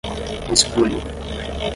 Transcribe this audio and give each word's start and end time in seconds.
esbulho 0.51 0.99